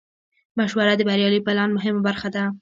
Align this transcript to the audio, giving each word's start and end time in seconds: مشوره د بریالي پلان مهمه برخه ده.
مشوره 0.57 0.93
د 0.97 1.01
بریالي 1.07 1.39
پلان 1.47 1.69
مهمه 1.77 2.01
برخه 2.07 2.29
ده. 2.35 2.43